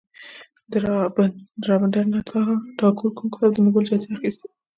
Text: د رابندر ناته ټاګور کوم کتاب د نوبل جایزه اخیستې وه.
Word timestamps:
د 0.71 0.73
رابندر 1.67 2.05
ناته 2.13 2.41
ټاګور 2.77 3.11
کوم 3.15 3.27
کتاب 3.33 3.51
د 3.53 3.57
نوبل 3.65 3.83
جایزه 3.89 4.09
اخیستې 4.17 4.43
وه. 4.47 4.53